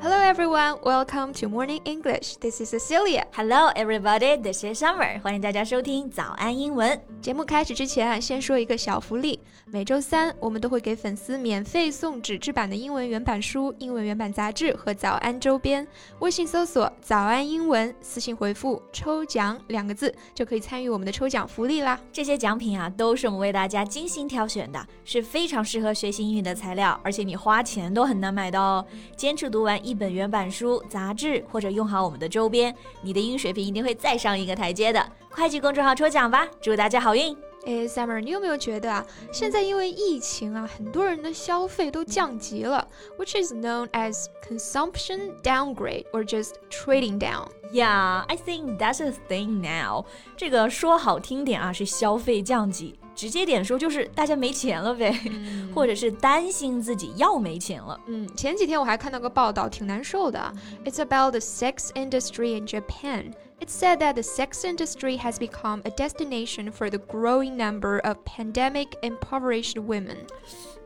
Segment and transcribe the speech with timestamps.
[0.00, 2.36] Hello everyone, welcome to Morning English.
[2.36, 3.24] This is Cecilia.
[3.32, 5.20] Hello everybody, this is Summer.
[5.22, 7.07] 欢迎大家收听早安英文。
[7.21, 9.37] 节目开始之前啊，先说一个小福利。
[9.65, 15.85] 每周三我们都会给粉丝免费送纸质版的英文原版书、英文原版杂志和早安周边。
[16.19, 21.99] 微信搜索“早安英文”，私信回复“抽奖”两个字，就可以参与我们的抽奖福利啦。
[22.11, 28.85] 这些奖品啊，都是我们为大家精心挑选的，是非常适合学习英语的材料，而且你花钱都很难买到哦。
[29.17, 29.79] 坚持读完。
[29.85, 35.05] 一本原版书、杂志，或者用好我们的周边，你的英语水平一定会再上一个台阶的。
[35.31, 37.35] 快去公众号抽奖吧，祝大家好运！
[37.65, 42.85] 哎，Summer，你有没有觉得啊，现在因为疫情啊，很多人的消费都降级了
[43.17, 47.47] ，which is known as consumption downgrade or just trading down.
[47.71, 50.05] Yeah, I think that's a thing now.
[50.35, 52.99] 这个说好听点啊，是消费降级。
[53.13, 57.99] 直接点说就是大家没钱了呗，嗯、或者是担心自己要没钱了。
[58.07, 60.51] 嗯，前几天我还看到个报道，挺难受的。
[60.85, 63.33] It's about the sex industry in Japan.
[63.60, 68.18] It said that the sex industry has become a destination for the growing number of
[68.24, 70.26] pandemic impoverished women.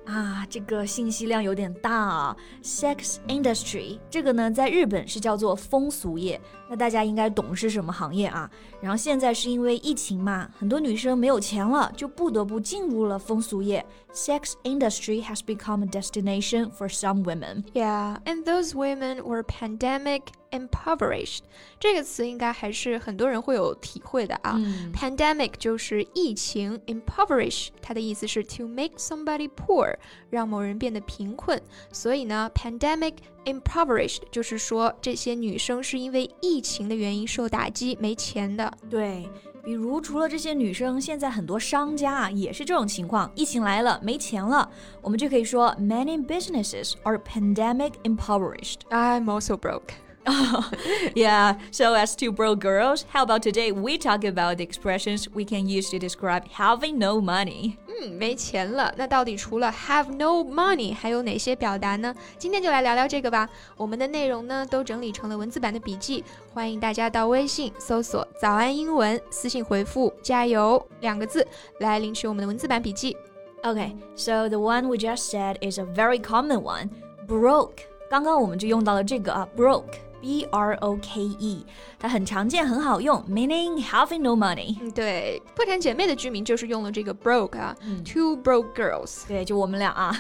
[0.07, 2.37] 啊，这个信息量有点大啊。
[2.63, 8.51] Sex industry 这个呢，在日本是叫做风俗业，那大家应该懂是什么行业啊？
[8.81, 13.85] 然后现在是因为疫情嘛，很多女生没有钱了，就不得不进入了风俗业。
[14.15, 17.65] Sex industry has become a destination for some women.
[17.75, 20.23] Yeah, and those women were pandemic
[20.54, 21.40] impoverished
[21.80, 24.54] 这个词应该还是很多人会有体会的啊。
[24.56, 29.94] 嗯、Pandemic 就是疫情，impoverish 它的意思是 to make somebody poor，
[30.30, 31.62] 让某人变得贫困。
[31.92, 38.72] 所以呢，pandemic impoverished 就是说这些女生是因为疫情的原因受打击，没钱的。
[38.90, 39.28] 对。
[39.66, 43.32] 比如，除了这些女生，现在很多商家啊也是这种情况。
[43.34, 44.70] 疫情来了，没钱了，
[45.02, 48.80] 我们就可以说，Many businesses are pandemic impoverished.
[48.90, 49.94] I'm also broke.
[51.15, 55.43] yeah, so as two broke girls, how about today we talk about the expressions we
[55.43, 57.79] can use to describe having no money?
[57.89, 58.93] 嗯，没钱了。
[58.99, 62.15] 那到底除了 have no money，还有哪些表达呢？
[62.37, 63.49] 今天就来聊聊这个吧。
[63.75, 71.47] 我们的内容呢都整理成了文字版的笔记，欢迎大家到微信搜索“早安英文”，私信回复“加油”两个字
[71.81, 73.17] 来领取我们的文字版笔记。
[73.63, 76.91] Okay, so the one we just said is a very common one,
[77.27, 77.79] broke.
[78.11, 79.95] 刚刚我们就用到了这个啊，broke。
[80.23, 81.65] B R O K E，
[81.99, 84.77] 它很常见，很好用，meaning having no money。
[84.81, 89.27] 嗯，对，破产姐妹的居民就是用了这个 broke 啊、嗯、，two broke girls。
[89.29, 90.13] 对，就我们俩啊。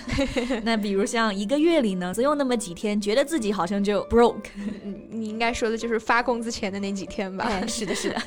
[0.62, 4.46] 那比如像一个月里呢，总有那么几天觉得自己好像就 broke。
[5.10, 7.46] 你应该说的就是发工资前的那几天吧？
[7.46, 8.22] 哎，是的，是的。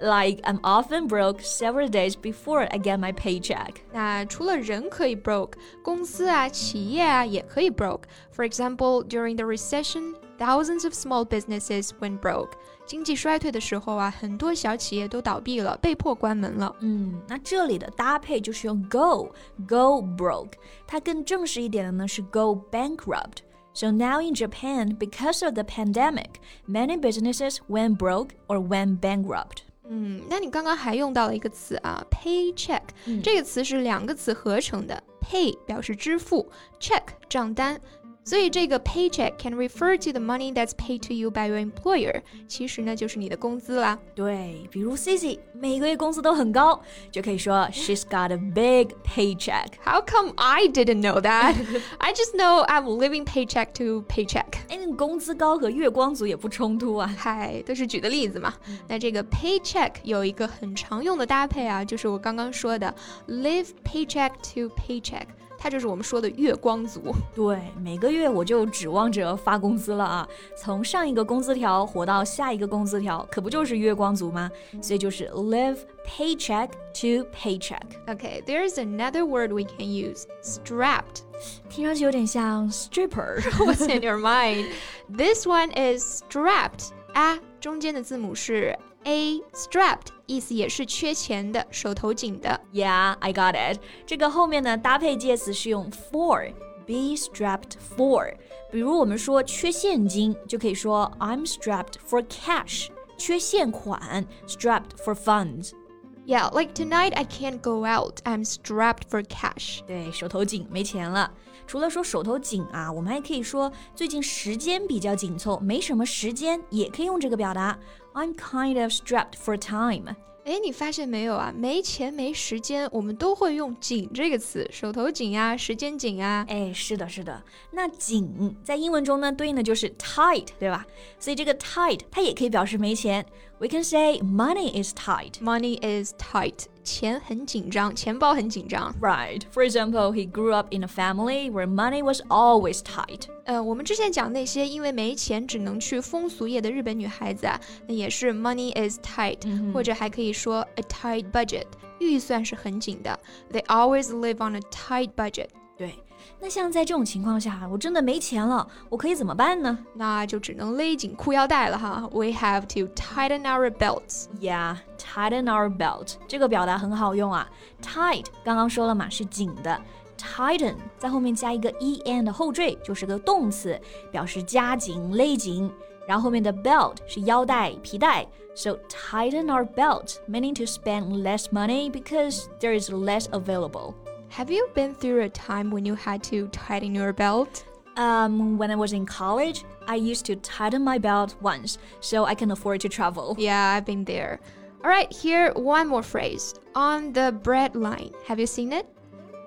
[0.00, 3.76] Like I'm often broke several days before I get my paycheck。
[3.92, 10.14] 那除了人可以 broke，公司啊、企业啊也可以 broke。For example, during the recession.
[10.38, 12.50] Thousands of small businesses went broke。
[12.86, 16.74] 经济衰退的时候啊，很多小企业都倒闭了，被迫关门了。
[16.80, 19.32] 嗯，那这里的搭配就是用 go
[19.68, 20.52] go broke，
[20.86, 29.00] 它更正式一点的呢是 go bankrupt。So now in Japan, because of the pandemic, many businesses went broke or went
[29.00, 29.62] bankrupt.
[29.88, 36.50] 嗯，那你刚刚还用到了一个词啊，paycheck，、嗯、这个词是两个词合成的，pay 表示支付，
[36.80, 37.80] check 账单。
[38.29, 43.97] 所以这个 paycheck can refer to the money that's paid to you by your employer，其实呢就是你的工资啦。
[44.13, 46.79] 对，比如 Cici 每个月工资都很高，
[47.11, 49.69] 就可以说 she's got a big paycheck。
[49.83, 51.55] How come I didn't know that?
[51.97, 54.59] I just know I'm living paycheck to paycheck。
[54.67, 57.11] 哎，工资高和月光族也不冲突啊。
[57.17, 58.53] 嗨，都是举的例子嘛。
[58.87, 62.93] 那这个 paycheck 有一个很常用的搭配啊，就是我刚刚说的
[63.27, 65.25] live paycheck to paycheck。
[65.59, 67.13] 他就是我们说的月光族。
[67.35, 70.27] 对，每个月我就指望着发工资了啊！
[70.55, 74.49] 从上一个工资条活到下一个工资条，可不就是月光族吗？
[74.81, 77.81] 所以就是 live paycheck to paycheck。
[78.07, 81.23] Okay, there is another word we can use, strapped.
[81.69, 83.41] 听上去有点像 stripper.
[83.59, 84.67] What's in your mind?
[85.09, 86.91] This one is strapped.
[87.13, 92.60] 啊，中间的字母是 a strapped 意思也是缺钱的，手头紧的。
[92.72, 93.80] Yeah, I got it。
[94.06, 98.34] 这个后面呢搭配介词是用 for，be strapped for。
[98.72, 108.20] 比如我们说缺现金，就可以说 I'm strapped for cash，缺现款，strapped for funds。Yeah, like tonight I can't go out.
[108.24, 109.80] I'm strapped for cash.
[109.86, 111.30] 对，手头紧，没钱了。
[111.66, 117.78] 除了说手头紧啊，我们还可以说最近时间比较紧凑，没什么时间，也可以用这个表达。
[118.19, 120.13] I'm kind of strapped for time.
[120.43, 121.53] 哎，你发现没有啊？
[121.55, 126.45] 没钱没时间，我们都会用“紧”这个词，手头紧呀，时间紧呀。
[126.49, 127.41] 哎，是的，是的。
[127.71, 130.85] 那“紧”在英文中呢，对应的就是 tight，对吧？
[131.17, 133.25] 所以这个 tight 它也可以表示没钱。
[133.60, 135.40] We can say money is tight.
[135.40, 136.66] Money is tight.
[136.82, 138.94] 钱很紧张，钱包很紧张。
[139.00, 139.42] Right.
[139.52, 143.22] For example, he grew up in a family where money was always tight.
[143.44, 151.64] 呃，我们之前讲那些因为没钱只能去风俗业的日本女孩子啊，那也是 money is tight，、嗯、或者还可以说 a tight budget，
[152.00, 153.18] 预算是很紧的。
[153.50, 155.48] They always live on a tight budget.
[155.78, 155.94] 对。
[156.40, 159.78] 那像在这种情况下，我真的没钱了，我可以怎么办呢？
[159.94, 162.08] 那就只能勒紧裤腰带了哈。
[162.12, 164.26] We have to tighten our belts.
[164.40, 166.14] Yeah, tighten our belt.
[166.28, 167.48] 这个表达很好用啊。
[167.82, 169.80] Tight 刚刚说了嘛，是紧的。
[170.18, 173.80] Tighten 在后面加一个 en 的后缀，就是个动词，
[174.10, 175.70] 表示加紧、勒紧。
[176.06, 178.26] 然后后面的 belt 是腰带、皮带。
[178.54, 183.94] So tighten our belt, meaning to spend less money because there is less available.
[184.28, 187.64] Have you been through a time when you had to tighten your belt?
[187.96, 192.34] Um, when I was in college, I used to tighten my belt once so I
[192.34, 193.36] can afford to travel.
[193.38, 194.40] Yeah, I've been there.
[194.82, 196.54] All right, here one more phrase.
[196.74, 198.12] On the bread line.
[198.26, 198.86] Have you seen it?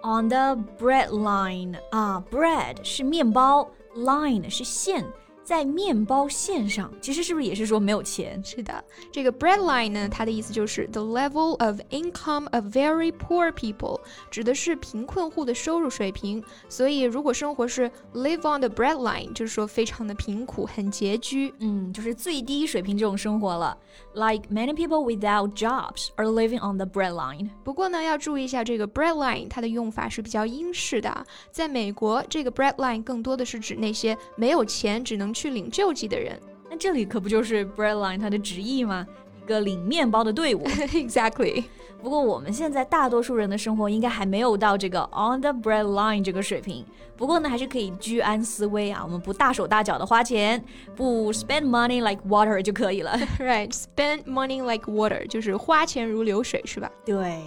[0.04, 1.78] On the bread line.
[1.92, 5.06] 啊，bread 是面包，line 是线。
[5.45, 8.43] 在面包线上，其实是不是也是说没有钱？
[8.45, 14.01] 是的，这个 breadline 呢，它的意思就是 the level of income of very poor people，
[14.31, 16.43] 指的是贫困户的收入水平。
[16.69, 23.77] 所以如果生活是 live on the breadline，就是说非常的贫苦，很拮据，嗯，就是最低水平这种生活了。
[24.15, 27.51] Like many people without jobs are living on the breadline。
[27.65, 31.27] 不过呢，要注意一下这个 breadline，它的用法是比较英式的。
[31.51, 36.40] 在美国，这个 breadline 更多的是指那些没有钱，只能去领救济的人，
[36.70, 39.06] 那这里可不就是 breadline 它的直译吗？
[39.44, 40.64] 一个领面包的队伍。
[40.66, 41.64] Exactly。
[42.02, 46.86] 不过我们现在大多数人的生活应该还没有到这个 on the bread line 这个水平。
[47.16, 50.64] 不过呢，还是可以居安思危啊，我们不大手大脚的花钱，
[50.96, 53.18] 不 spend money like water 就可以了。
[53.40, 56.92] Right，spend money like water 就是花钱如流水，是吧？
[57.04, 57.42] 对。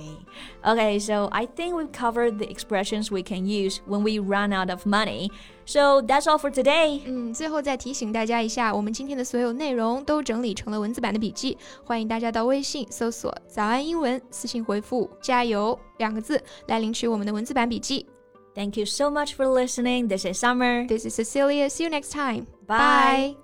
[0.65, 4.71] Okay, so I think we've covered the expressions we can use when we run out
[4.71, 5.31] of money.
[5.67, 7.03] So that's all for today.
[7.07, 18.07] 嗯，最后再提醒大家一下，我们今天的所有内容都整理成了文字版的笔记，欢迎大家到微信搜索“早安英文”，私信回复“加油”两个字来领取我们的文字版笔记。
[18.55, 20.09] Thank you so much for listening.
[20.09, 20.89] This is Summer.
[20.89, 21.71] This is Cecilia.
[21.71, 22.47] See you next time.
[22.67, 23.37] Bye.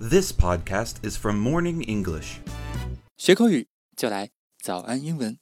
[0.00, 2.38] This podcast is from Morning English.
[3.18, 4.30] 学口语就来
[4.62, 5.38] 早安英文。